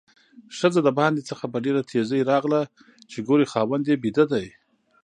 ښځه 0.57 0.79
د 0.83 0.89
باندې 0.99 1.21
څخه 1.29 1.45
په 1.53 1.57
ډېره 1.65 1.81
تیزۍ 1.89 2.21
راغله 2.31 2.61
چې 3.11 3.17
ګوري 3.27 3.45
خاوند 3.53 3.83
یې 3.89 3.95
ويده 4.01 4.25
ده؛ 4.31 4.43